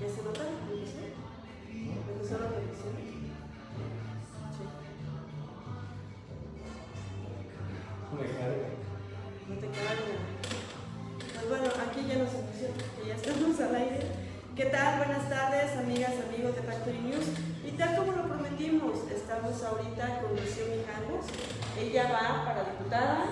[0.00, 1.10] ¿Ya se nota la televisión?
[1.74, 2.94] ¿Empezó la televisión?
[4.54, 4.62] Sí.
[9.48, 10.18] No te carga.
[11.18, 14.06] Pues bueno, aquí ya nos emociona, que ya estamos al aire.
[14.54, 14.98] ¿Qué tal?
[14.98, 17.26] Buenas tardes, amigas, amigos de Factory News.
[17.66, 21.26] Y tal como lo prometimos, estamos ahorita con Lucía Mijangos.
[21.76, 23.24] Ella va para diputada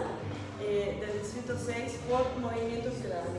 [0.60, 3.38] eh, del Distrito 6 por Movimiento Ciudadano.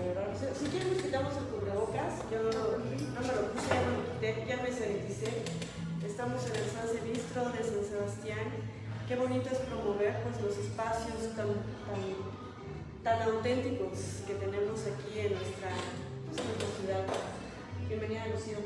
[0.55, 2.77] Si, quieren nos quitamos el cubrebocas, yo no,
[3.21, 5.29] me lo puse, ya me lo quité, ya me saniticé.
[6.05, 8.47] Estamos en el San Silvestro de San Sebastián.
[9.07, 11.54] Qué bonito es promover pues, los espacios tan,
[11.85, 12.01] tan,
[13.04, 15.69] tan auténticos que tenemos aquí en nuestra,
[16.25, 17.04] pues, en nuestra ciudad.
[17.87, 18.57] Bienvenida, Lucía.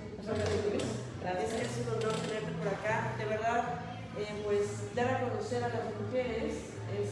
[1.21, 1.53] Gracias.
[1.53, 3.13] Es es un honor tenerte por acá.
[3.17, 3.79] De verdad,
[4.17, 7.09] eh, pues dar a conocer a las mujeres es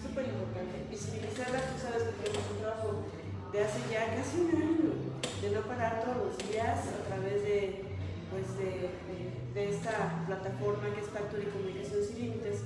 [0.00, 0.86] súper importante.
[0.88, 3.04] Visibilizarlas, tú sabes que tenemos un trabajo
[3.54, 5.03] de hace ya casi un año,
[5.42, 7.82] de no parar todos los días a través de,
[8.30, 12.60] pues de, de- de esta plataforma que es Factory Comunicación Sin Límites,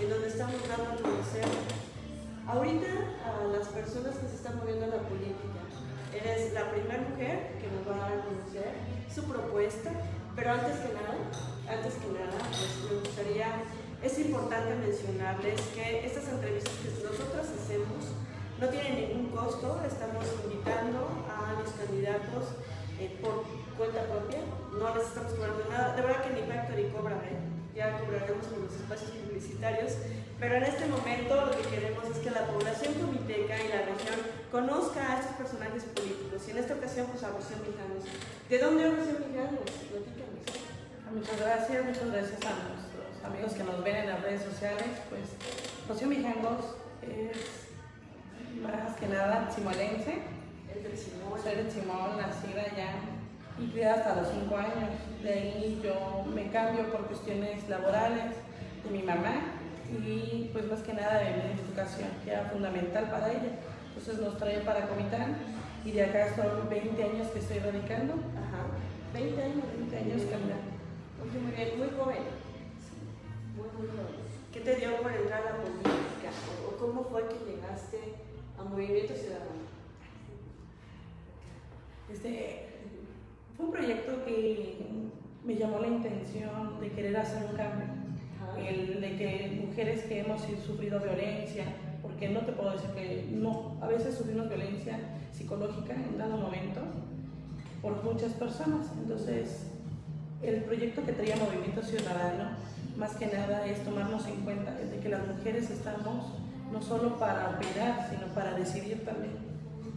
[0.00, 1.44] en donde estamos dando a conocer
[2.48, 2.86] ahorita
[3.26, 5.60] a las personas que se están moviendo en la política.
[6.14, 8.72] Eres la primera mujer que nos va a dar a conocer
[9.14, 9.90] su propuesta,
[10.34, 11.14] pero antes que nada,
[11.68, 13.46] antes que nada, pues me gustaría,
[14.02, 18.16] es importante mencionarles que estas entrevistas que nosotros hacemos
[18.60, 22.60] no tienen ningún costo, estamos invitando a los candidatos
[23.00, 23.44] eh, por
[23.78, 24.44] cuenta propia,
[24.76, 27.40] no les estamos cobrando nada, de verdad que ni Factory cobra, ¿eh?
[27.74, 29.96] ya cobraremos por los espacios publicitarios,
[30.38, 34.20] pero en este momento lo que queremos es que la población comiteca y la región
[34.52, 38.04] conozca a estos personajes políticos, y en esta ocasión pues a Rocío Mijanos.
[38.04, 39.72] ¿De dónde es Rocío Mijanos?
[39.88, 40.44] Platícanos.
[41.16, 45.00] Muchas gracias, muchas gracias a nuestros amigos que nos ven en las redes sociales.
[45.08, 45.32] Pues
[45.88, 47.59] Rocío Mijangos es
[48.62, 50.18] más que nada chimolense.
[50.82, 51.40] Del Simón.
[51.42, 52.94] Soy de Chimón, nacida ya
[53.58, 54.90] y criada hasta los 5 años.
[55.22, 58.36] De ahí yo me cambio por cuestiones laborales
[58.84, 59.34] de mi mamá
[59.90, 63.58] y pues más que nada de mi educación, que era fundamental para ella.
[63.88, 65.36] Entonces nos trae para Comitán
[65.84, 68.70] y de acá son 20 años que estoy radicando, Ajá.
[69.12, 69.64] 20 años.
[69.90, 70.22] 20 años.
[70.22, 72.22] Oye, muy bien, muy joven.
[73.56, 74.20] Muy, muy joven.
[74.52, 76.30] ¿Qué te dio por entrar a la política?
[76.66, 78.29] ¿O o cómo fue que llegaste
[78.60, 79.50] a Movimiento Ciudadano?
[82.12, 82.66] Este,
[83.56, 84.78] fue un proyecto que
[85.44, 87.86] me llamó la intención de querer hacer un cambio.
[88.58, 91.64] El de que mujeres que hemos sufrido violencia,
[92.02, 94.98] porque no te puedo decir que no, a veces sufrimos violencia
[95.32, 96.80] psicológica en dado momento
[97.80, 98.88] por muchas personas.
[99.00, 99.66] Entonces,
[100.42, 102.50] el proyecto que traía Movimiento Ciudadano,
[102.96, 106.32] más que nada, es tomarnos en cuenta de que las mujeres estamos
[106.72, 109.32] no solo para opinar, sino para decidir también.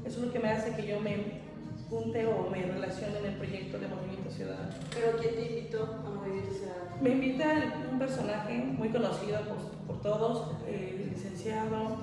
[0.06, 1.42] Eso es lo que me hace que yo me
[1.90, 4.70] junte o me relacione en el proyecto de Movimiento Ciudadano.
[4.94, 6.84] ¿Pero quién te invitó a Movimiento Ciudadano?
[7.02, 7.46] Me invita
[7.92, 9.58] un personaje muy conocido por,
[9.88, 11.98] por todos, el licenciado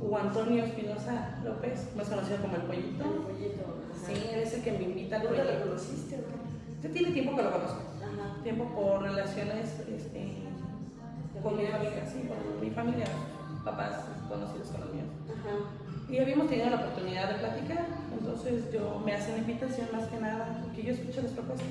[0.00, 3.04] Hugo Antonio Espinosa López, más conocido como el Pollito.
[3.04, 3.62] El pollito.
[3.92, 4.06] Ajá.
[4.06, 5.68] Sí, es el que me invita al ¿Dónde lo proyecto.
[5.68, 6.88] conociste o qué?
[6.88, 8.42] Ya tiene tiempo que lo conozco, Ajá.
[8.42, 10.32] tiempo por relaciones este,
[11.42, 13.04] con mi familia, sí, con mi familia,
[13.64, 15.08] papás conocidos con los míos.
[15.28, 15.56] Ajá.
[16.08, 20.18] Y habíamos tenido la oportunidad de platicar, entonces yo me hace la invitación más que
[20.18, 21.68] nada, porque yo escucho las propuestas.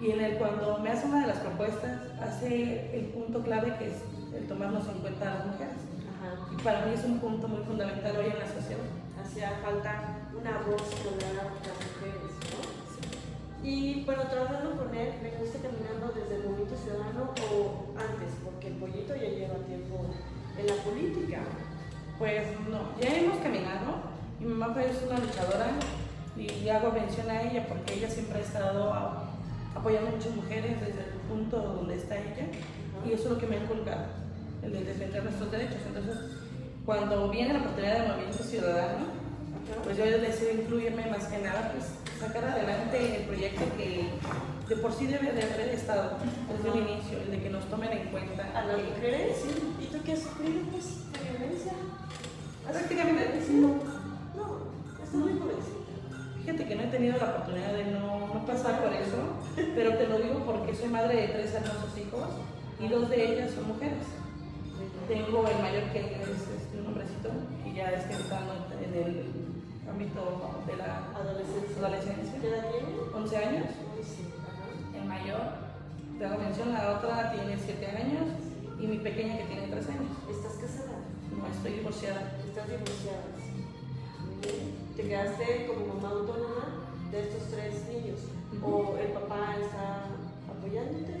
[0.00, 3.90] Y en el, cuando me hace una de las propuestas, hace el punto clave que
[3.90, 4.02] es
[4.34, 5.78] el tomarnos en cuenta a las mujeres.
[6.18, 6.52] Ajá.
[6.52, 8.82] Y para mí es un punto muy fundamental hoy en la sociedad.
[9.22, 12.82] Hacía falta una voz con las mujeres, ¿no?
[13.62, 18.34] Y bueno, trabajando con él, ¿me gusta caminando desde el Movimiento Ciudadano o antes?
[18.42, 20.10] Porque el pollito ya lleva tiempo
[20.58, 21.38] en la política.
[22.18, 24.12] Pues no, ya hemos caminado.
[24.38, 25.70] Mi mamá fue una luchadora
[26.36, 28.92] y hago mención a ella porque ella siempre ha estado
[29.74, 32.46] apoyando a muchas mujeres desde el punto donde está ella
[33.06, 34.04] y eso es lo que me ha inculcado,
[34.62, 35.78] el de defender nuestros derechos.
[35.86, 36.16] Entonces,
[36.84, 39.06] cuando viene la oportunidad de movimiento ciudadano,
[39.84, 44.10] pues yo decido incluirme más que nada, pues sacar adelante el proyecto que
[44.68, 46.18] de por sí debe de haber estado
[46.48, 48.44] desde el inicio, el de que nos tomen en cuenta.
[48.54, 49.44] ¿A las mujeres?
[49.80, 51.72] ¿Y tú qué has sufrido, pues, de violencia?
[52.66, 53.68] ¿Has Prácticamente no.
[54.34, 55.92] No, muy jovencita.
[56.38, 59.18] Fíjate que no he tenido la oportunidad de no, no pasar por eso,
[59.76, 62.28] pero te lo digo porque soy madre de tres hermosos hijos
[62.80, 64.04] y dos de ellas son mujeres.
[65.06, 67.30] Tengo el mayor que es este, un hombrecito
[67.64, 69.26] y ya está entrando en el
[69.88, 71.78] ámbito de la Adolescencia.
[71.78, 72.88] adolescencia, ¿Qué edad tiene?
[73.14, 73.66] 11 años.
[74.02, 74.26] Sí.
[74.96, 75.42] El mayor,
[76.18, 78.41] te hago mención, la otra tiene 7 años
[78.82, 80.10] y mi pequeña que tiene 3 años.
[80.28, 80.98] ¿Estás casada?
[81.38, 82.34] No, estoy divorciada.
[82.44, 83.22] ¿Estás divorciada?
[84.96, 86.66] ¿Te quedaste como mamá autónoma
[87.12, 88.18] de estos tres niños?
[88.60, 90.10] ¿O el papá está
[90.50, 91.14] apoyándote?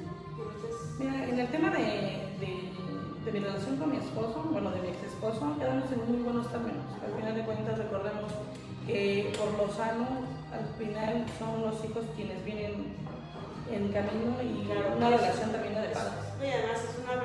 [0.98, 5.04] Mira, en el tema de, de, mi relación con mi esposo, bueno, de mi ex
[5.04, 6.84] esposo, quedamos en muy buenos términos.
[6.98, 8.32] Al final de cuentas, recordemos
[8.86, 12.92] que por lo sano, al final son los hijos quienes vienen
[13.70, 16.32] en camino y una relación también de padres.
[16.42, 17.21] Y además es una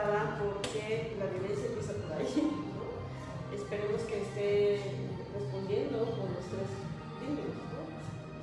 [0.00, 2.32] te preguntaba por qué la violencia empieza por ahí.
[3.52, 4.80] Esperemos que esté
[5.34, 6.70] respondiendo con los tres
[7.20, 7.52] niños.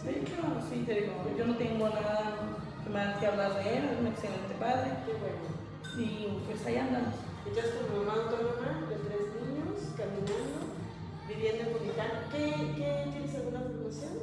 [0.03, 0.37] De hecho,
[0.69, 2.61] sí, te digo, yo no tengo nada
[2.91, 4.91] más que hablar de él, es un excelente padre.
[5.05, 5.49] Qué bueno.
[5.97, 7.15] Y pues ahí andamos.
[7.45, 10.77] Entonces, como mamá autónoma de tres niños, caminando,
[11.27, 12.43] viviendo en Comitán, ¿qué,
[12.75, 14.13] qué tienes alguna formación?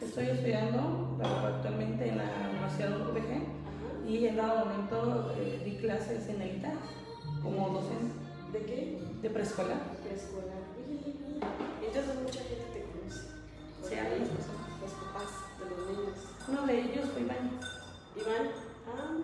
[0.00, 3.55] Estoy estudiando actualmente en la Universidad de UPG
[4.06, 6.74] y en dado momento eh, di clases en el ITAC
[7.42, 8.14] como docente.
[8.52, 8.98] ¿De qué?
[9.22, 9.80] De preescolar.
[10.02, 10.62] Preescolar.
[11.84, 13.28] Entonces mucha gente te conoce.
[13.82, 13.94] Sí,
[14.80, 16.18] los papás de los niños.
[16.48, 17.58] Uno de ellos fue Iván.
[18.16, 18.50] Iván,
[18.86, 19.16] ah.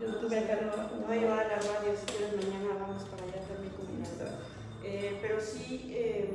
[0.00, 3.40] Yo tuve acá no, no iba a la radio, si quieres mañana vamos para allá
[3.48, 3.86] también con
[4.84, 6.30] eh, pero sí eh,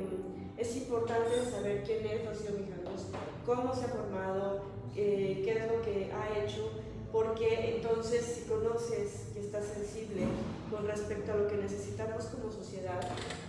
[0.58, 3.06] es importante saber quién es Rocío Mijangos,
[3.46, 4.62] cómo se ha formado,
[4.94, 6.70] eh, qué es lo que ha hecho,
[7.12, 10.22] porque entonces si conoces y estás sensible
[10.70, 13.00] con respecto a lo que necesitamos como sociedad,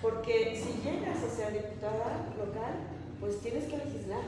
[0.02, 2.74] porque si llegas a ser diputada local,
[3.20, 4.24] pues tienes que legislar.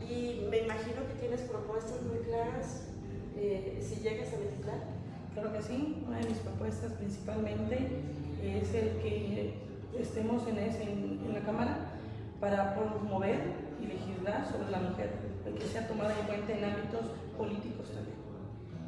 [0.00, 2.82] Y me imagino que tienes propuestas muy claras
[3.80, 4.80] si llegas a legislar.
[5.34, 7.88] Claro que sí, una de mis propuestas principalmente
[8.42, 9.54] es el que
[9.98, 11.78] estemos en, ese, en, la Cámara
[12.40, 13.40] para promover
[13.80, 15.10] y legislar sobre la mujer,
[15.46, 17.06] el que sea tomada en cuenta en ámbitos
[17.36, 18.18] políticos también,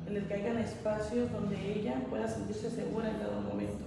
[0.06, 3.84] en el que hayan espacios donde ella pueda sentirse segura en cada momento,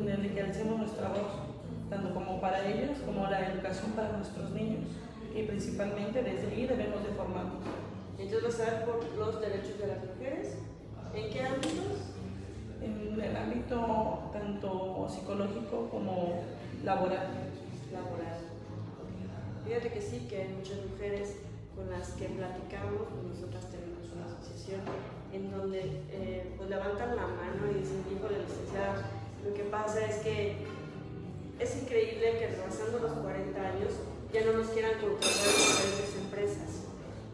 [0.00, 1.48] en el que alcemos nuestra voz,
[1.90, 4.84] tanto como para ellas como la educación para nuestros niños,
[5.34, 7.62] y principalmente desde ahí debemos de formarnos.
[8.18, 10.56] Entonces, ¿vas a por los derechos de las mujeres?
[11.14, 12.14] ¿En qué ámbitos?
[12.82, 16.42] En el ámbito tanto psicológico como
[16.84, 17.28] laboral.
[17.92, 18.47] Laboral.
[19.68, 21.36] Fíjate que sí, que hay muchas mujeres
[21.76, 24.80] con las que platicamos, nosotras tenemos una asociación
[25.30, 29.04] en donde eh, pues levantan la mano y dicen, hijo de licenciada,
[29.44, 30.56] lo que pasa es que
[31.60, 33.92] es increíble que pasando los 40 años
[34.32, 36.88] ya no nos quieran contratar en diferentes empresas.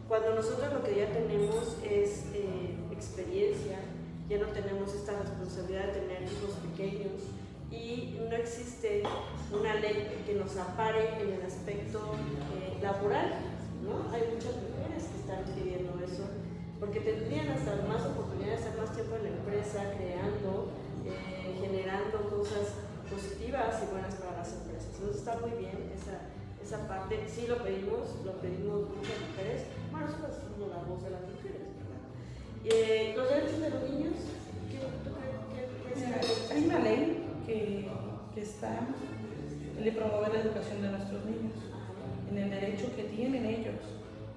[0.09, 3.79] Cuando nosotros lo que ya tenemos es eh, experiencia,
[4.27, 7.31] ya no tenemos esta responsabilidad de tener hijos pequeños
[7.71, 9.03] y no existe
[9.51, 11.99] una ley que nos apare en el aspecto
[12.55, 13.33] eh, laboral.
[13.83, 14.11] ¿no?
[14.13, 16.23] Hay muchas mujeres que están pidiendo eso
[16.79, 20.69] porque tendrían hasta más oportunidad de estar más tiempo en la empresa, creando,
[21.05, 22.75] eh, generando cosas
[23.09, 24.89] positivas y buenas para las empresas.
[24.95, 26.29] Entonces está muy bien esa,
[26.61, 27.23] esa parte.
[27.27, 29.63] Sí lo pedimos, lo pedimos muchas mujeres.
[29.91, 31.61] Bueno, nosotros la voz de las mujeres.
[32.65, 34.13] Eh, los derechos de los niños,
[34.71, 34.79] ¿qué,
[35.93, 37.87] qué, Hay una ley que,
[38.33, 38.79] que está
[39.83, 41.53] de promover la educación de nuestros niños,
[42.31, 43.75] en el derecho que tienen ellos.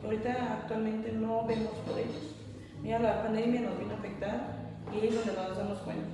[0.04, 2.34] Ahorita actualmente no vemos por ellos.
[2.82, 4.58] Mira, la pandemia nos vino a afectar
[4.92, 6.08] y es donde nos damos cuenta.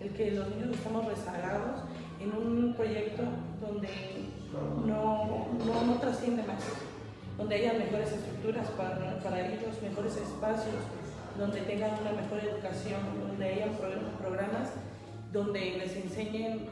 [0.00, 1.82] El que los niños estamos rezagados
[2.20, 3.22] en un proyecto
[3.60, 3.88] donde
[4.86, 6.62] no, no, no trasciende más,
[7.36, 10.76] donde haya mejores estructuras para, para ellos, mejores espacios,
[11.38, 13.70] donde tengan una mejor educación, donde hayan
[14.18, 14.70] programas
[15.32, 16.66] donde les enseñen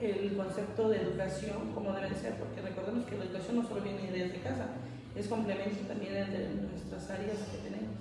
[0.00, 4.10] el concepto de educación como debe ser, porque recordemos que la educación no solo viene
[4.10, 4.68] desde casa,
[5.16, 7.94] es complemento también de nuestras áreas que tenemos.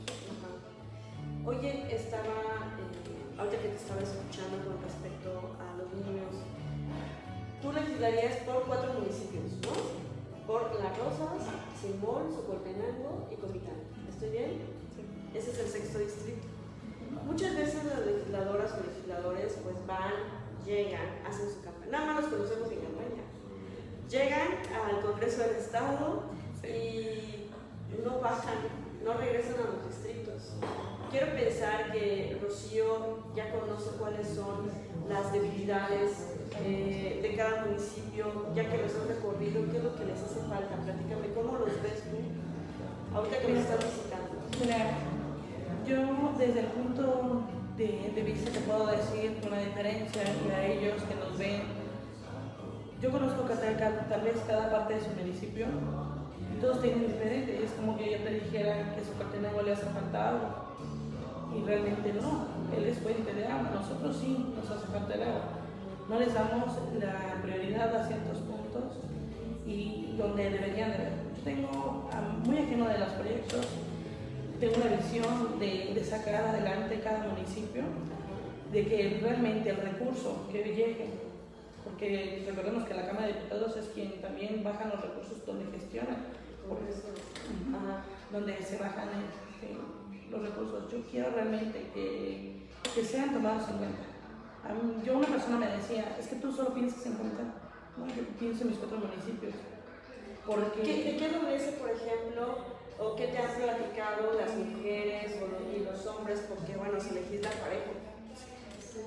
[1.46, 6.40] Oye, estaba, eh, ahorita que te estaba escuchando con respecto a los niños,
[7.62, 9.76] tú legislarías por cuatro municipios, ¿no?
[10.48, 11.44] Por Las Rosas,
[11.80, 13.80] Simón, Socoltenango y Comitán.
[14.10, 14.52] ¿Estoy bien?
[15.34, 16.53] Ese es el sexto distrito.
[17.26, 20.14] Muchas veces las legisladoras o legisladores pues van,
[20.66, 21.92] llegan, hacen su campaña.
[21.92, 23.24] Nada más los conocemos en campaña.
[24.10, 26.24] Llegan al Congreso del Estado
[26.64, 27.50] y
[28.04, 28.58] no bajan,
[29.04, 30.54] no regresan a los distritos.
[31.12, 34.70] Quiero pensar que Rocío ya conoce cuáles son
[35.08, 40.06] las debilidades eh, de cada municipio, ya que los han recorrido, qué es lo que
[40.06, 40.76] les hace falta.
[40.84, 43.16] Platícame, ¿cómo los ves tú?
[43.16, 45.13] Ahorita que me estás visitando.
[45.88, 45.98] Yo
[46.38, 47.44] desde el punto
[47.78, 50.22] de, vista te puedo decir una diferencia
[50.56, 51.64] a ellos que nos ven.
[53.02, 55.66] Yo conozco que tal, vez cada parte de su municipio
[56.56, 57.62] y todos tienen diferente.
[57.64, 60.66] Es como que yo te dijera que su no le hace falta agua.
[61.54, 62.48] Y realmente no.
[62.76, 63.72] Él es fuente de agua.
[63.76, 65.42] Nosotros sí nos hace falta el agua.
[66.08, 69.00] no les damos la prioridad a ciertos puntos
[69.66, 71.14] y donde deberían de ver.
[71.36, 72.10] Yo tengo
[72.46, 73.68] muy ajeno de los proyectos,
[74.64, 77.84] tengo una visión de, de sacar adelante cada municipio,
[78.72, 81.10] de que realmente el recurso que llegue,
[81.84, 86.16] porque recordemos que la Cámara de Diputados es quien también baja los recursos donde gestiona,
[88.32, 89.76] donde se bajan este,
[90.32, 90.90] los recursos.
[90.90, 92.62] Yo quiero realmente que,
[92.96, 95.04] que sean tomados en cuenta.
[95.06, 97.44] yo una persona me decía, es que tú solo piensas en cuenta,
[97.98, 99.56] no, yo pienso en mis cuatro municipios.
[100.46, 100.82] Porque...
[100.82, 102.73] ¿Qué, ¿Qué dice, por ejemplo,
[103.04, 106.40] o qué te han platicado las mujeres o los, y los hombres?
[106.48, 107.92] Porque, bueno, se legisla parejo.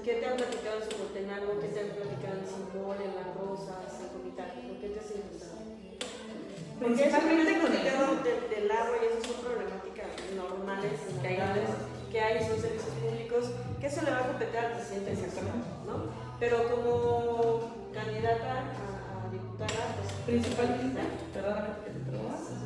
[0.05, 1.61] ¿Qué te han platicado en Socotenango?
[1.61, 4.53] ¿Qué te han platicado en Simbol, en Las Rosas, en Comitán?
[4.69, 5.67] ¿Por qué te has inventado?
[6.77, 7.85] Principalmente con el
[8.23, 11.01] del, del agua y esas son problemáticas normales,
[12.13, 13.51] que hay, son servicios públicos,
[13.81, 15.17] que eso le va a competir al presidente
[15.87, 16.13] ¿no?
[16.39, 20.13] Pero como candidata a, diputada, pues...
[20.27, 22.05] Principalmente, que te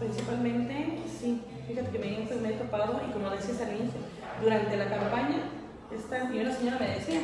[0.01, 4.01] principalmente, sí, fíjate que me, me he topado y como decías al inicio,
[4.43, 5.43] durante la campaña,
[5.95, 7.21] esta, y una señora me decía,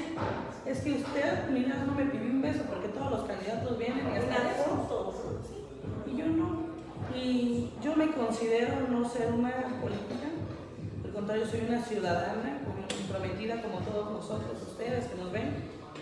[0.67, 4.17] es que usted, mira, no me pidió un beso porque todos los candidatos vienen y
[4.17, 5.23] hasta eso.
[6.07, 6.67] Y yo no.
[7.15, 10.29] Y yo me considero no ser una política,
[11.05, 15.55] al contrario, soy una ciudadana comprometida como todos nosotros, ustedes que nos ven,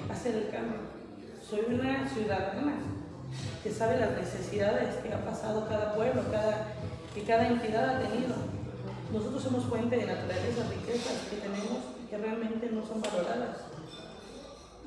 [0.09, 0.79] a hacer el cambio.
[1.49, 2.77] Soy una ciudadana
[3.63, 6.73] que sabe las necesidades que ha pasado cada pueblo, cada,
[7.15, 8.35] que cada entidad ha tenido.
[9.13, 11.79] Nosotros somos fuente de naturaleza, riquezas que tenemos
[12.11, 13.59] que realmente no son valoradas.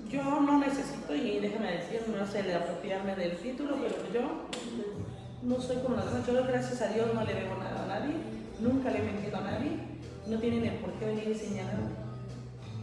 [0.10, 4.48] Yo no necesito, y déjame decir, no sé de apropiarme del título, pero yo
[5.44, 6.06] no soy como las.
[6.28, 8.16] Yo, gracias a Dios, no le debo nada a nadie,
[8.60, 9.72] nunca le he mentido a nadie,
[10.28, 11.90] no tienen por qué venir y señalarme.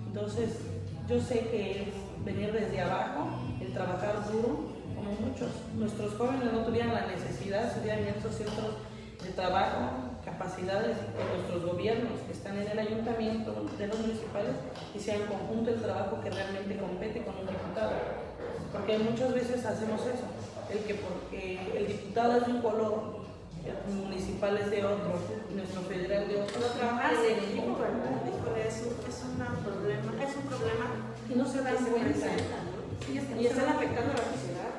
[0.07, 0.61] Entonces,
[1.09, 1.89] yo sé que es
[2.25, 3.29] venir desde abajo,
[3.61, 5.51] el trabajar duro, como muchos.
[5.77, 8.77] Nuestros jóvenes no tuvieran la necesidad, se hubieran estos centros
[9.25, 14.57] de trabajo, capacidades de nuestros gobiernos que están en el ayuntamiento, de los municipales,
[14.95, 17.93] y sea en conjunto el trabajo que realmente compete con un diputado.
[18.73, 20.27] Porque muchas veces hacemos eso
[20.71, 23.25] el que porque el diputado es de un color,
[23.65, 25.21] el municipal es de otro,
[25.55, 26.61] nuestro federal de otro.
[26.61, 26.67] No
[27.25, 28.67] en equipo, ¿verdad?
[28.67, 29.17] es un, es
[29.63, 30.87] problema, es un problema
[31.29, 32.27] y no se dan cuenta.
[33.11, 34.71] Y están afectando a la sociedad,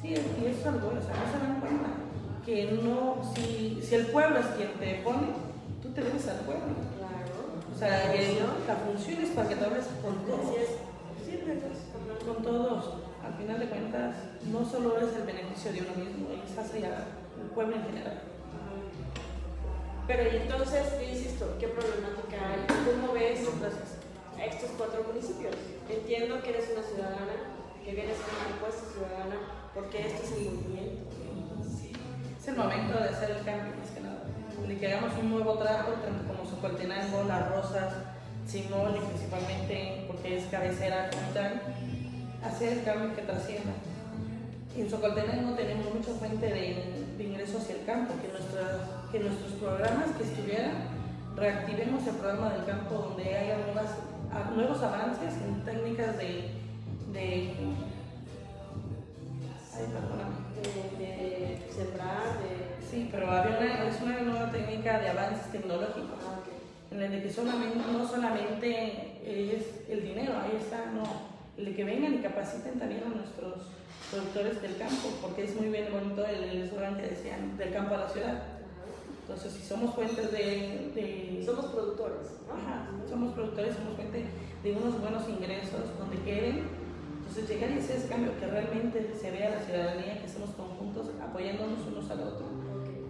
[0.00, 1.55] Sí, y eso es algo, o sea, no se dan
[2.46, 5.34] que no, si, si el pueblo es quien te pone,
[5.82, 6.72] tú te debes al pueblo.
[6.96, 7.34] Claro.
[7.74, 8.14] O sea,
[8.66, 10.56] la función es para que te hables con todos.
[11.26, 11.42] Sí,
[12.24, 14.14] con todos al final de cuentas,
[14.52, 17.06] no solo es el beneficio de uno mismo, es hacia
[17.42, 18.22] el pueblo en general.
[20.06, 22.62] Pero y entonces, yo insisto, ¿qué problemática hay?
[22.86, 23.40] ¿Cómo ves
[24.38, 25.56] a estos cuatro municipios?
[25.90, 27.34] Entiendo que eres una ciudadana,
[27.84, 29.36] que vienes con una propuesta ciudadana,
[29.74, 30.95] porque esto es el movimiento.
[32.46, 34.22] Es el momento de hacer el cambio, más que nada.
[34.68, 35.96] De que hagamos un nuevo trato,
[36.28, 37.92] como Socoltenango, Las Rosas,
[38.46, 41.60] Simón, y principalmente porque es cabecera como tal
[42.44, 43.72] hacer el cambio que trascienda.
[44.76, 48.30] En Socoltenango tenemos mucha fuente de, ingresos hacia el campo, que,
[49.10, 50.74] que nuestros programas que estuvieran,
[51.34, 53.56] reactivemos el programa del campo donde haya
[54.54, 56.52] nuevos avances en técnicas de,
[57.12, 57.56] de
[60.96, 62.35] de, sembrar, de...
[62.90, 66.40] Sí, pero había una, es una nueva técnica de avances tecnológicos, ah,
[66.90, 71.02] en el de que solamente, no solamente es el dinero, ahí está, no,
[71.56, 73.72] de que vengan y capaciten también a nuestros
[74.10, 77.98] productores del campo, porque es muy bien bonito el eslogan que decían, del campo a
[77.98, 78.42] la ciudad.
[79.22, 81.42] Entonces, si somos fuentes de...
[81.44, 82.38] somos productores.
[82.46, 84.24] Ajá, somos productores, somos fuente
[84.62, 86.68] de unos buenos ingresos donde quieren.
[87.18, 91.10] Entonces, llegar y hacer ese cambio, que realmente se vea la ciudadanía, que estamos conjuntos,
[91.20, 92.46] apoyándonos unos al otro,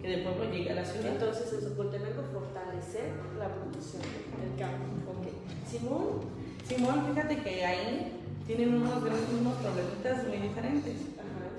[0.07, 1.11] que del pueblo llegue a la ciudad.
[1.11, 4.01] Entonces, en Soportenango, fortalecer la producción
[4.39, 5.11] del campo.
[5.69, 6.23] Simón,
[6.63, 8.13] Simón, fíjate que ahí
[8.47, 10.95] tienen unos, unos problemitas muy diferentes.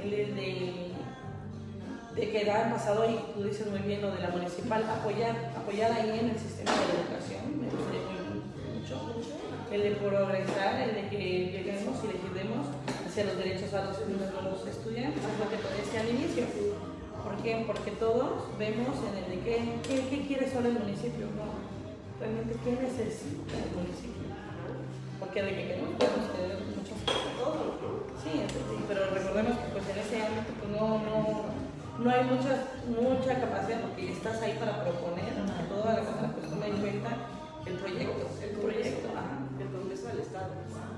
[0.00, 0.92] El de,
[2.16, 5.92] de que ha pasado, y tú dices muy bien lo de la municipal, apoyar, apoyar
[5.92, 9.36] ahí en el sistema de educación, me gustaría mucho, mucho.
[9.70, 11.18] El de progresar, el de que
[11.52, 12.66] lleguemos y legislemos
[13.06, 16.44] hacia los derechos a los, los estudiantes, es lo que te decía al inicio.
[17.24, 17.64] ¿Por qué?
[17.66, 21.26] Porque todos vemos en el de qué, qué, quiere solo el municipio.
[22.20, 24.28] Realmente qué necesita el municipio.
[25.20, 26.68] Porque de que queremos podemos tener
[28.22, 28.42] Sí,
[28.88, 31.48] pero recordemos que pues en ese ámbito pues, no, no,
[31.98, 36.50] no hay mucha, mucha capacidad porque estás ahí para proponer a toda la Cámara, pues
[36.50, 37.10] toma en cuenta
[37.64, 39.38] el proyecto, el proyecto, ajá.
[39.58, 40.50] El Congreso del Estado.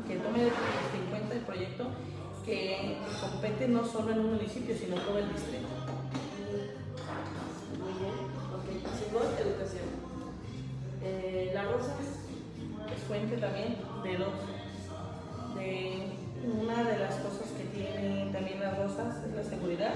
[0.09, 1.87] que tome en cuenta el proyecto
[2.45, 5.69] que compete no solo en un municipio, sino todo el distrito.
[9.11, 9.91] Educación.
[11.03, 11.97] Eh, la rosa.
[12.95, 14.39] Es fuente también de dos.
[15.57, 16.13] De
[16.47, 19.95] una de las cosas que tiene también las rosas es la seguridad.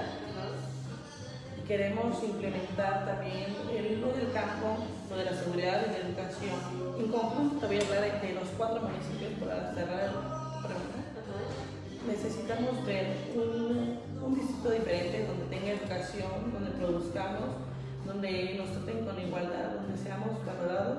[1.69, 6.59] Queremos implementar también el lo del campo, lo de la seguridad y la educación.
[6.99, 10.99] En conjunto, voy a hablar de los cuatro municipios para cerrar pregunta.
[11.15, 12.11] Ajá.
[12.11, 17.64] necesitamos ver un, un distrito diferente donde tenga educación, donde produzcamos,
[18.07, 20.99] donde nos traten con igualdad, donde seamos valorados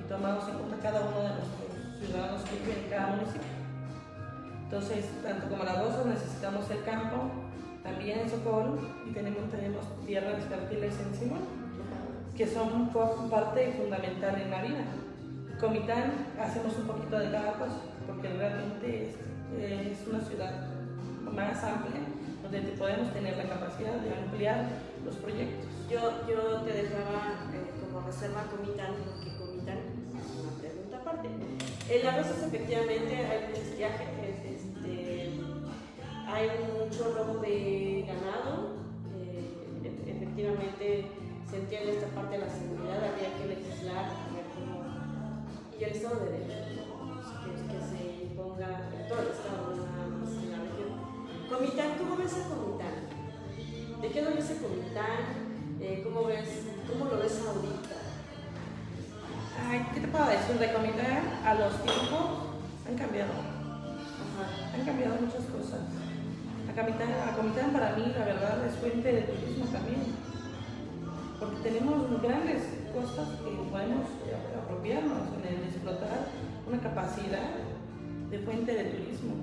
[0.00, 1.66] y tomados en cuenta cada uno de nuestros
[2.00, 3.56] ciudadanos que viven en cada municipio.
[4.64, 7.30] Entonces, tanto como la Rosa necesitamos el campo,
[7.82, 11.40] también en Socorro y tenemos, tenemos tierras fértiles en Simón,
[12.36, 12.90] que son
[13.30, 14.84] parte fundamental en la vida.
[15.60, 19.14] Comitán hacemos un poquito de cada cosa, porque realmente es,
[19.56, 20.66] es una ciudad
[21.32, 22.00] más amplia,
[22.42, 24.68] donde podemos tener la capacidad de ampliar
[25.04, 25.75] los proyectos.
[25.90, 29.78] Yo, yo te dejaba eh, como reserva Comitán, porque Comitán
[30.18, 31.28] es una pregunta aparte.
[31.88, 35.30] En las rosas efectivamente hay mucho estiaje, es- este,
[36.26, 38.74] hay mucho robo de ganado,
[39.14, 41.06] eh, e- efectivamente
[41.48, 44.26] se entiende esta parte de la seguridad, habría que legislar.
[45.78, 47.20] Y el Estado de Derecho, ¿no?
[47.44, 49.84] que, que se imponga en todo el Estado, no
[50.26, 50.90] en la región.
[51.48, 54.00] Comitán, ¿cómo ves a Comitán?
[54.02, 55.45] ¿De qué lo ves a Comitán?
[55.86, 57.94] Eh, ¿Cómo ves, cómo lo ves ahorita?
[59.70, 60.58] Ay, ¿Qué te puedo decir?
[60.58, 62.58] De Comitán a los tiempos
[62.90, 63.30] han cambiado.
[63.30, 64.74] Ajá.
[64.74, 65.86] Han cambiado muchas cosas.
[66.66, 70.10] A Comitán, a Comitán para mí, la verdad, es fuente de turismo también.
[71.38, 74.10] Porque tenemos grandes cosas que podemos
[74.58, 76.34] apropiarnos en el explotar
[76.66, 77.62] una capacidad
[78.28, 79.38] de fuente de turismo,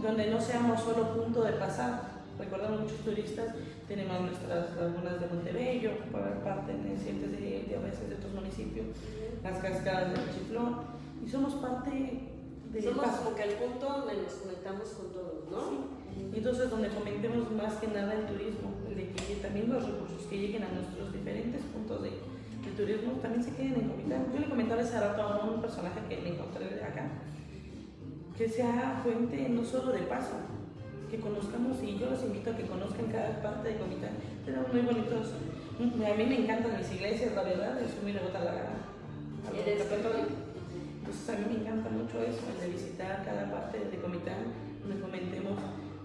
[0.00, 2.17] donde no seamos solo punto de pasar.
[2.48, 3.54] Recordamos muchos turistas,
[3.86, 8.86] tenemos nuestras lagunas de Montebello, por parte de, de, de a veces de otros municipios,
[9.44, 10.80] las cascadas del Chiflón,
[11.22, 12.24] y somos parte
[12.72, 13.24] de Somos paso.
[13.24, 15.92] como que el punto donde nos conectamos con todos, ¿no?
[16.32, 20.22] Y entonces donde fomentemos más que nada el turismo, el de que también los recursos
[20.24, 24.24] que lleguen a nuestros diferentes puntos de, de turismo también se queden en Comitán.
[24.32, 27.10] Yo le comentaba ese rato a un personaje que me encontré acá,
[28.38, 30.32] que sea fuente no solo de paso,
[31.10, 34.10] que conozcamos y yo los invito a que conozcan cada parte de Comitán.
[34.44, 35.32] Tenemos muy bonitos,
[35.78, 38.54] a mí me encantan mis iglesias, la verdad, yo soy muy devota a la, a
[38.54, 39.86] la ¿Eres.
[39.88, 45.00] Entonces a mí me encanta mucho eso, el de visitar cada parte de Comitán, donde
[45.00, 45.56] fomentemos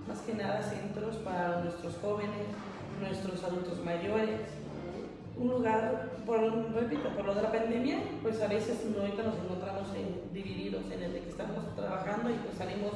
[0.08, 2.48] más que nada centros para nuestros jóvenes,
[3.02, 4.40] nuestros adultos mayores.
[5.36, 6.40] Un lugar, por,
[6.74, 11.02] repito, por lo de la pandemia, pues a veces ahorita nos encontramos en- divididos en
[11.04, 12.92] el de que estamos trabajando y pues salimos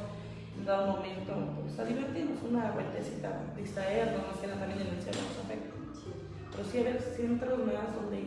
[0.59, 5.37] en dado momento pues, a divertirnos, una vueltecita, distraernos, más que también el encierro nos
[5.45, 5.73] afecta.
[5.93, 6.09] Sí.
[6.51, 8.17] Pero sí haber centros más donde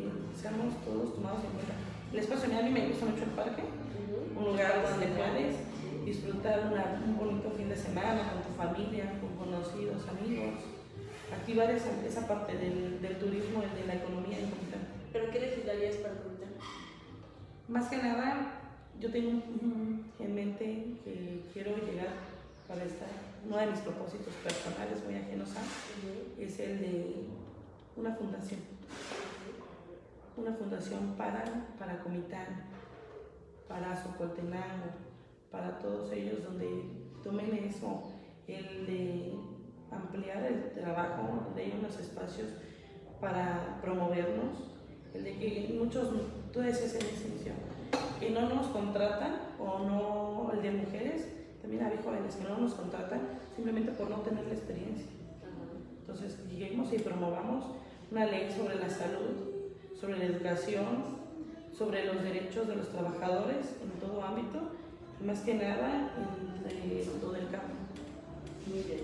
[0.41, 1.75] seamos todos tomados en cuenta.
[2.13, 3.63] El espacio, a mí me gusta mucho el parque,
[4.37, 6.05] un lugar donde puedes Sí.
[6.05, 10.61] disfrutar una- un bonito fin de semana con tu familia, con conocidos, amigos,
[11.33, 14.51] activar esa, esa parte del, del turismo de la economía en.
[15.13, 16.51] ¿Pero qué legislarías para Comitán?
[17.69, 18.60] Más que nada,
[19.01, 19.43] yo tengo
[20.19, 22.13] en mente que quiero llegar
[22.69, 23.09] para estar,
[23.47, 27.15] uno de mis propósitos personales muy ajenos a, es el de
[27.97, 28.61] una fundación,
[30.37, 31.43] una fundación para,
[31.79, 32.65] para Comitán,
[33.67, 34.91] para Socoltenango,
[35.51, 36.85] para todos ellos donde
[37.25, 38.03] tomen eso,
[38.47, 39.35] el de
[39.91, 42.49] ampliar el trabajo de unos espacios
[43.19, 44.75] para promovernos,
[45.15, 46.11] el de que muchos,
[46.53, 47.53] tú decías en inicio,
[48.21, 51.27] que no nos contratan o no, el de mujeres,
[51.63, 53.21] también hay jóvenes que no nos contratan
[53.57, 55.07] simplemente por no tener la experiencia.
[56.01, 57.65] Entonces, lleguemos y promovamos
[58.11, 59.65] una ley sobre la salud,
[59.99, 61.19] sobre la educación,
[61.77, 64.59] sobre los derechos de los trabajadores en todo ámbito,
[65.21, 67.75] y más que nada en el- lo del campo.
[68.67, 69.01] Muy bien.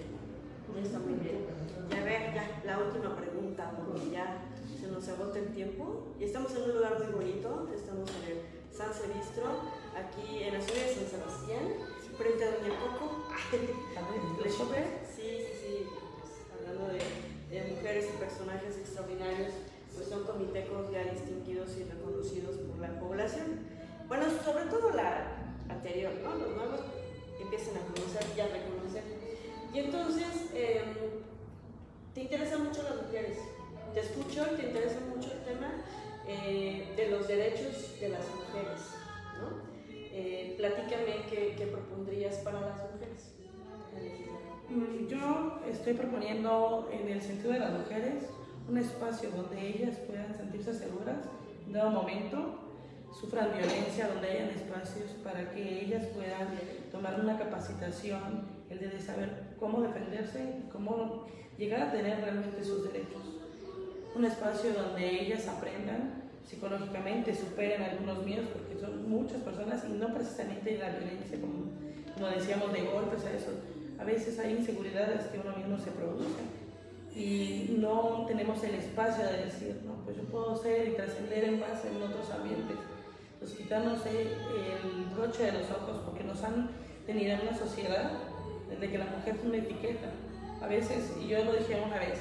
[0.82, 1.38] Está muy bien.
[1.90, 4.42] Ya ver, ya, la última pregunta, porque ya
[4.78, 6.08] se nos agota el tiempo.
[6.20, 8.38] Y estamos en un lugar muy bonito, estamos en el
[8.76, 11.64] San Sebistro, aquí en la ciudad de San Sebastián,
[12.12, 13.24] frente a Doña Coco.
[14.44, 14.84] ¿Le chope?
[15.16, 15.86] Sí, sí, sí.
[16.20, 17.00] Pues, hablando de,
[17.48, 19.52] de mujeres y personajes extraordinarios,
[19.94, 23.64] pues son comitecos ya distinguidos y reconocidos por la población.
[24.08, 25.24] Bueno, sobre todo la
[25.70, 26.34] anterior, ¿no?
[26.36, 26.80] Los nuevos
[27.40, 29.04] empiezan a conocer y a reconocer.
[29.72, 30.92] Y entonces, em,
[32.12, 33.38] te interesan mucho las mujeres.
[33.94, 35.72] Te escucho y te interesa mucho el tema.
[36.28, 38.94] Eh, de los derechos de las mujeres.
[39.38, 39.66] ¿no?
[40.12, 43.32] Eh, platícame qué, propondrías para las mujeres.
[45.08, 48.24] Yo estoy proponiendo en el sentido de las mujeres
[48.68, 51.18] un espacio donde ellas puedan sentirse seguras
[51.66, 52.58] en dado momento,
[53.12, 56.58] sufran violencia, donde hayan espacios para que ellas puedan
[56.90, 61.26] tomar una capacitación, el de saber cómo defenderse cómo
[61.58, 63.35] llegar a tener realmente sus derechos.
[64.16, 70.14] Un espacio donde ellas aprendan psicológicamente, superen algunos miedos, porque son muchas personas y no
[70.14, 71.70] precisamente la violencia, como,
[72.14, 73.50] como decíamos, de golpes a eso.
[73.98, 76.40] A veces hay inseguridades que uno mismo se produce
[77.14, 81.60] y no tenemos el espacio de decir, no, pues yo puedo ser y trascender en
[81.60, 82.76] paz en otros ambientes.
[83.38, 86.70] Pues quitarnos el broche de los ojos porque nos han
[87.04, 88.12] tenido en una sociedad
[88.70, 90.08] desde que la mujer es una etiqueta.
[90.62, 92.18] A veces, y yo lo dije una vez,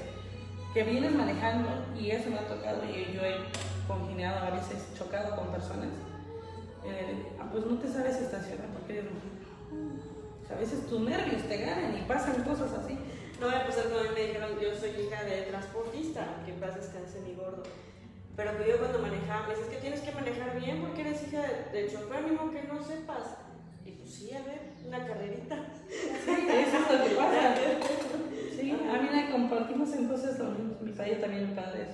[0.75, 3.37] que vienes manejando, y eso me ha tocado, y yo he
[3.87, 5.87] congeniado, a veces chocado con personas,
[6.83, 10.51] eh, ah, pues no te sabes estacionar porque eres mujer.
[10.51, 12.99] a veces tus nervios te ganan y pasan cosas así.
[13.39, 16.75] No voy a pasar como me dijeron, yo soy hija de transportista, que en paz
[16.75, 17.63] descanse mi gordo.
[18.35, 21.71] Pero yo cuando manejaba me dices que tienes que manejar bien porque eres hija de,
[21.71, 23.39] de chofer, mismo que no sepas.
[23.85, 25.55] Y pues sí, a ver, una carrerita.
[25.87, 27.55] Sí, eso es lo que pasa.
[28.65, 30.73] Sí, a mí me compartimos entonces lo mismo.
[30.81, 31.85] Mi padre también, mi padre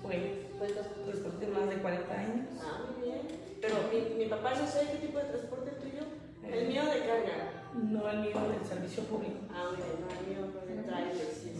[0.00, 2.46] fue transporte más de 40 años.
[2.62, 3.22] Ah, muy bien.
[3.60, 6.06] Pero mi, mi papá no sé qué tipo de transporte tuyo.
[6.46, 7.66] El eh, mío de carga.
[7.74, 9.50] No, el mío del servicio público.
[9.50, 11.50] Ah, muy bien, no, el mío fue de trailer, sí,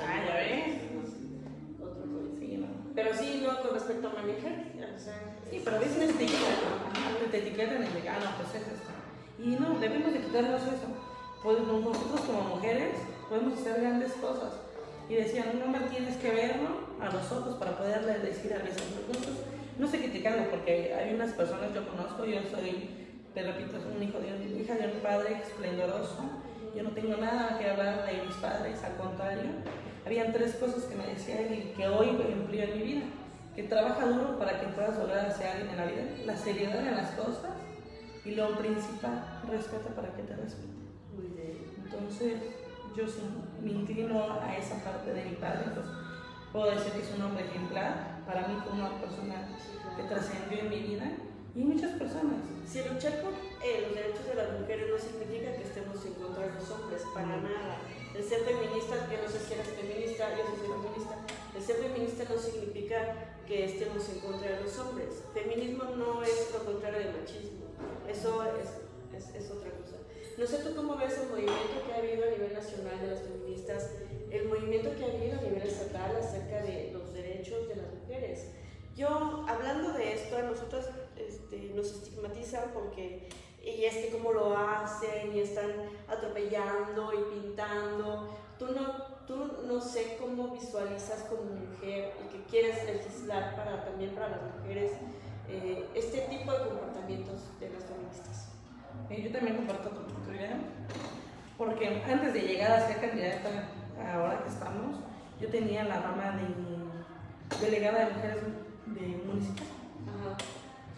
[0.00, 0.80] Ah, ya ves.
[1.76, 2.68] Otro sí, no.
[2.94, 5.36] Pero sí, no, con respecto a manejar, o sea.
[5.50, 8.88] Sí, pero a veces te etiquetan, te etiquetan en el, ah, no, pues es esto.
[9.36, 10.88] Y no, debemos de quitarnos eso.
[11.42, 12.96] Pues nosotros como mujeres
[13.28, 14.52] podemos hacer grandes cosas.
[15.08, 16.68] Y decían, no me tienes que verlo
[17.00, 19.46] a nosotros para poderle decir a mis nosotros.
[19.78, 22.90] No sé criticando porque hay unas personas, yo conozco, yo soy,
[23.34, 26.18] te repito, soy un hijo de un, hija de un padre esplendoroso.
[26.74, 29.44] Yo no tengo nada que hablar de mis padres, al contrario.
[30.04, 33.02] Habían tres cosas que me decía él y que hoy empleo en mi vida.
[33.54, 36.02] Que trabaja duro para que puedas lograr ser alguien en la vida.
[36.26, 37.52] La seriedad en las cosas
[38.26, 40.66] y lo principal, respeta para que te respete.
[41.84, 42.34] Entonces,
[42.96, 43.20] yo sí
[43.62, 45.64] me inclino a esa parte de mi padre.
[45.66, 45.92] Entonces,
[46.52, 48.24] puedo decir que es un hombre ejemplar.
[48.26, 49.48] Para mí fue una persona
[49.96, 51.12] que trascendió en mi vida
[51.54, 52.40] y muchas personas.
[52.66, 53.32] Si luchar por
[53.62, 57.02] eh, los derechos de las mujeres no significa que estemos en contra de los hombres,
[57.14, 57.78] para nada.
[58.14, 61.14] El ser feminista, que no sé si eres feminista, yo soy feminista,
[61.54, 62.96] el ser feminista no significa
[63.46, 65.22] que estemos en contra de los hombres.
[65.32, 67.66] Feminismo no es lo contrario del machismo.
[68.08, 68.68] Eso es,
[69.16, 69.85] es, es, otra cosa.
[70.38, 73.20] No sé tú cómo ves el movimiento que ha habido a nivel nacional de las
[73.22, 73.90] feministas,
[74.30, 78.48] el movimiento que ha habido a nivel estatal acerca de los derechos de las mujeres.
[78.94, 83.28] Yo, hablando de esto, a nosotros este, nos estigmatizan porque
[83.66, 85.72] y es que cómo lo hacen y están
[86.06, 88.28] atropellando y pintando.
[88.58, 94.14] Tú no, tú no sé cómo visualizas como mujer y que quieres legislar para, también
[94.14, 94.92] para las mujeres
[95.48, 98.35] eh, este tipo de comportamientos de las feministas.
[99.10, 100.58] Eh, yo también comparto tu idea,
[101.56, 103.68] porque antes de llegar a ser candidata,
[104.12, 104.96] ahora que estamos,
[105.40, 108.42] yo tenía la rama de delegada de mujeres
[108.86, 109.64] de municipio.
[110.06, 110.36] Ajá.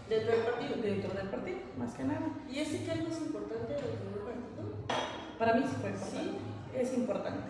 [0.09, 0.77] ¿Dentro del partido?
[0.83, 2.27] Dentro del partido, más que nada.
[2.51, 4.99] ¿Y ese qué es importante dentro del partido?
[5.39, 6.39] Para mí sí fue importante.
[6.75, 7.49] Es importante,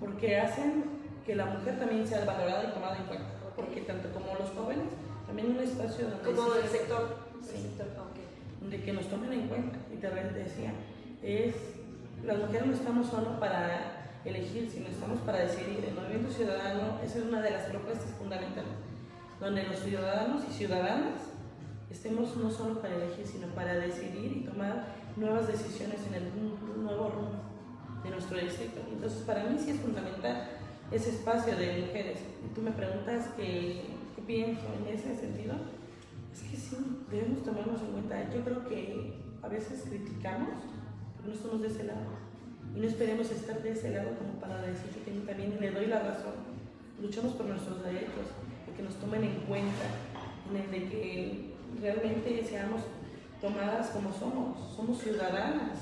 [0.00, 0.84] porque hacen
[1.24, 4.88] que la mujer también sea valorada y tomada en cuenta, porque tanto como los jóvenes
[5.26, 6.24] también un espacio donde...
[6.24, 7.16] Como del sector.
[7.40, 7.70] Sí,
[8.62, 9.78] donde que nos tomen en cuenta.
[9.92, 10.72] Y te decía,
[11.22, 11.54] es,
[12.24, 15.84] las mujeres no estamos solo para elegir, sino estamos para decidir.
[15.84, 18.72] El movimiento ciudadano, esa es una de las propuestas fundamentales,
[19.40, 21.20] donde los ciudadanos y ciudadanas
[21.90, 27.08] estemos no solo para elegir, sino para decidir y tomar nuevas decisiones en el nuevo
[27.10, 27.42] rumbo
[28.04, 28.80] de nuestro distrito.
[28.90, 30.48] Entonces, para mí sí es fundamental
[30.90, 32.20] ese espacio de mujeres.
[32.44, 33.82] Y tú me preguntas que
[34.26, 35.54] pienso en ese sentido
[36.32, 36.76] es que sí,
[37.10, 38.30] debemos tomarnos en cuenta.
[38.34, 40.64] Yo creo que a veces criticamos,
[41.16, 42.22] pero no estamos de ese lado.
[42.74, 46.00] Y no esperemos estar de ese lado como para decir que también le doy la
[46.00, 46.32] razón.
[47.00, 48.32] Luchamos por nuestros derechos,
[48.66, 49.86] de que nos tomen en cuenta,
[50.48, 52.82] en el de que realmente seamos
[53.40, 54.74] tomadas como somos.
[54.74, 55.78] Somos ciudadanas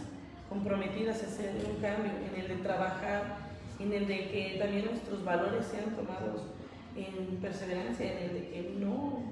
[0.48, 3.38] comprometidas a hacer un cambio, en el de trabajar,
[3.78, 6.42] en el de que también nuestros valores sean tomados
[6.96, 9.22] en perseverancia, en el de que no,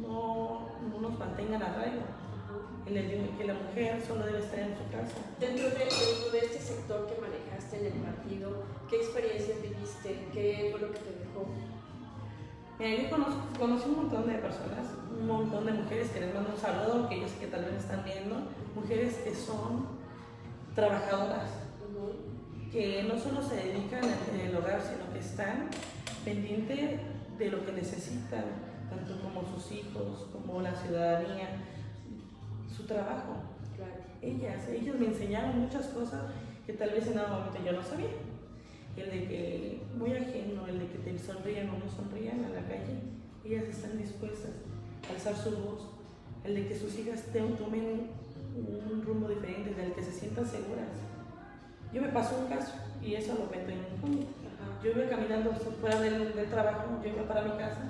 [0.00, 2.00] no, no nos mantengan a rayo,
[2.86, 5.16] en el de que la mujer solo debe estar en su casa.
[5.40, 10.28] Dentro de, dentro de este sector que manejaste en el partido, ¿qué experiencias viviste?
[10.32, 11.46] ¿Qué fue lo que te dejó?
[12.78, 14.86] Mira, yo conozco, conocí un montón de personas,
[15.18, 17.74] un montón de mujeres que les mando un saludo, que yo sé que tal vez
[17.74, 18.36] están viendo,
[18.74, 19.86] mujeres que son
[20.74, 21.50] trabajadoras,
[22.70, 25.70] que no solo se dedican en el hogar, sino que están
[26.24, 27.00] pendientes
[27.38, 28.44] de lo que necesitan,
[28.88, 31.48] tanto como sus hijos, como la ciudadanía,
[32.74, 33.36] su trabajo.
[34.22, 36.22] Ellas, ellos me enseñaron muchas cosas
[36.66, 38.10] que tal vez en algún momento yo no sabía.
[38.96, 42.66] El de que, muy ajeno, el de que te sonrían o no sonrían a la
[42.66, 42.98] calle,
[43.44, 44.52] ellas están dispuestas
[45.08, 45.82] a alzar su voz,
[46.44, 48.10] el de que sus hijas tomen
[48.56, 50.88] un rumbo diferente, del que se sientan seguras.
[51.92, 52.72] Yo me pasó un caso
[53.02, 54.26] y eso lo meto en un punto.
[54.82, 57.80] Yo iba caminando fuera del, del, trabajo, yo iba para mi casa,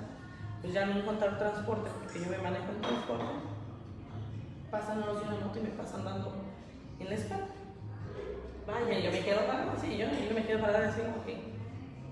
[0.61, 3.25] pues ya no encontrar transporte porque yo me manejo en transporte.
[4.71, 6.33] Pasan unos de una moto y me pasan dando
[6.99, 7.47] en la espalda.
[8.65, 11.37] Vaya, yo me quedo parada, sí, yo, yo me quedo parada así como que,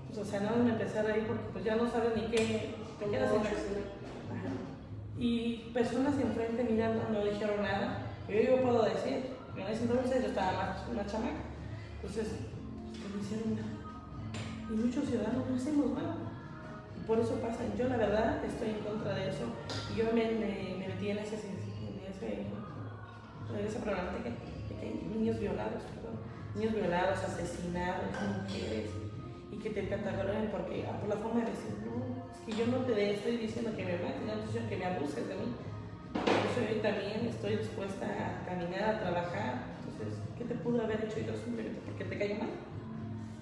[0.06, 2.74] pues, o sea, no me empecé a reír porque pues ya no sabes ni qué,
[2.98, 7.98] te quedas en Y personas enfrente mirando no dijeron nada.
[8.28, 11.44] Yo, yo puedo decir, en ese entonces yo estaba más una chamaca.
[11.96, 12.28] Entonces,
[12.90, 13.68] pues, no hicieron nada.
[14.70, 16.25] Y muchos ciudadanos no hacemos nada.
[17.06, 17.60] Por eso pasa.
[17.78, 19.44] Yo la verdad estoy en contra de eso.
[19.96, 22.46] Yo me, me, me metí en ese, en ese,
[23.58, 24.36] en ese problemática de
[24.76, 26.16] que niños violados, perdón
[26.56, 28.90] niños violados, asesinados, mujeres,
[29.52, 32.66] y que te cataloguen porque, ah, por la forma de decir, no, es que yo
[32.66, 35.52] no te estoy diciendo que me mates, no que me abuses de mí.
[36.16, 39.76] Yo también estoy dispuesta a caminar, a trabajar.
[39.84, 42.48] Entonces, ¿qué te pudo haber hecho yo simplemente porque te cayó mal?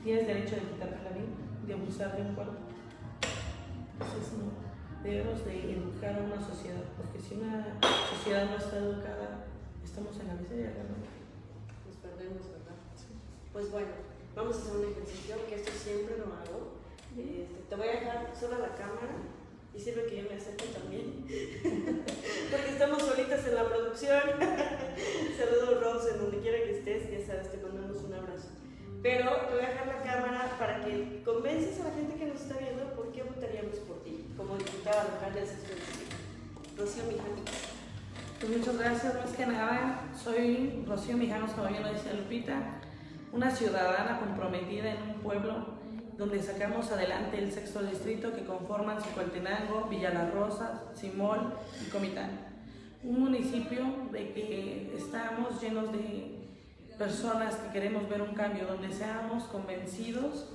[0.02, 1.30] Tienes derecho de quitarte la vida,
[1.66, 2.63] de abusar de un cuerpo.
[3.94, 4.50] Entonces, no,
[5.02, 7.78] debemos de educar a una sociedad, porque si una
[8.10, 9.46] sociedad no está educada,
[9.82, 10.98] estamos en la miseria, ¿no?
[11.86, 12.54] Nos perdemos
[13.54, 13.86] pues bueno,
[14.34, 16.74] vamos a hacer un ejercicio que esto siempre lo hago.
[17.14, 19.14] Este, te voy a dejar sola la cámara
[19.72, 21.22] y sirve que yo me acerque también,
[22.50, 24.22] porque estamos solitas en la producción.
[25.38, 28.48] Saludos Rose, en donde quiera que estés, ya sabes, te mandamos un abrazo.
[29.00, 32.40] Pero te voy a dejar la cámara para que convences a la gente que nos
[32.40, 33.58] está viendo por qué ti,
[34.36, 35.74] como diputada local de Sexto
[36.76, 37.36] Rocío Mijano.
[38.40, 42.80] Pues muchas gracias, más que nada, soy Rocío Mijano, como bien lo decía Lupita
[43.34, 45.74] una ciudadana comprometida en un pueblo
[46.16, 51.52] donde sacamos adelante el sexto distrito que conforman Zicualtenango, Villa Las Rosas, Simol
[51.84, 52.30] y Comitán.
[53.02, 56.46] Un municipio de que estamos llenos de
[56.96, 60.46] personas que queremos ver un cambio, donde seamos convencidos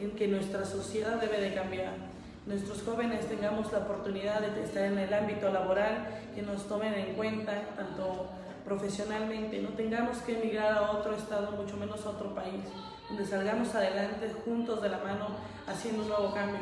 [0.00, 2.13] en que nuestra sociedad debe de cambiar.
[2.46, 7.14] Nuestros jóvenes tengamos la oportunidad de estar en el ámbito laboral, que nos tomen en
[7.14, 8.26] cuenta tanto
[8.66, 12.60] profesionalmente, no tengamos que emigrar a otro estado, mucho menos a otro país,
[13.08, 15.28] donde salgamos adelante juntos de la mano
[15.66, 16.60] haciendo un nuevo cambio.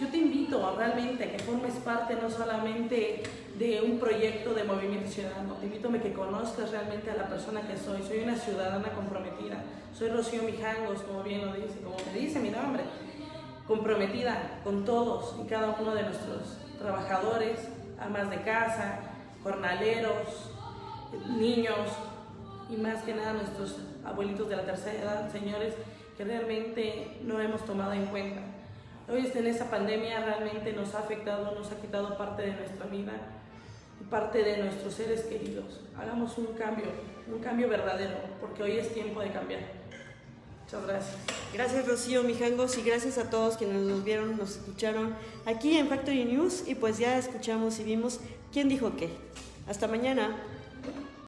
[0.00, 3.24] Yo te invito realmente a que formes parte no solamente
[3.58, 7.62] de un proyecto de movimiento ciudadano, te invito a que conozcas realmente a la persona
[7.62, 8.00] que soy.
[8.02, 12.50] Soy una ciudadana comprometida, soy Rocío Mijangos, como bien lo dice, como me dice mi
[12.50, 12.84] nombre,
[13.70, 17.68] comprometida con todos y cada uno de nuestros trabajadores,
[18.00, 18.98] amas de casa,
[19.44, 20.50] jornaleros,
[21.38, 21.86] niños
[22.68, 25.74] y más que nada nuestros abuelitos de la tercera edad, señores,
[26.16, 28.40] que realmente no hemos tomado en cuenta.
[29.08, 33.12] Hoy en esa pandemia realmente nos ha afectado, nos ha quitado parte de nuestra vida
[34.00, 35.80] y parte de nuestros seres queridos.
[35.96, 36.86] Hagamos un cambio,
[37.32, 39.79] un cambio verdadero, porque hoy es tiempo de cambiar.
[40.78, 41.16] Gracias.
[41.52, 46.24] Gracias Rocío Mijangos y gracias a todos quienes nos vieron, nos escucharon aquí en Factory
[46.24, 48.20] News y pues ya escuchamos y vimos
[48.52, 49.10] quién dijo qué.
[49.68, 50.36] Hasta mañana.